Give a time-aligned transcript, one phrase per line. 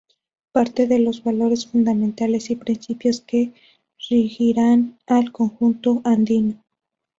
[0.51, 3.53] Parte de los valores fundamentales y principios que
[4.09, 6.59] regirán al conjunto andino.